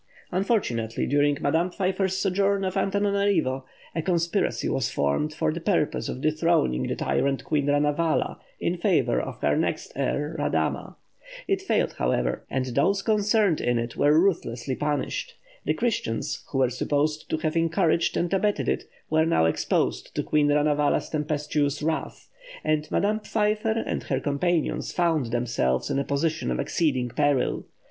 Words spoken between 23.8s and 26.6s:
and her companions found themselves in a position of